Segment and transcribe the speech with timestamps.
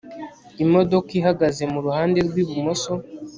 [0.63, 2.91] imodoka ihagaze mu ruhande rw'ibumoso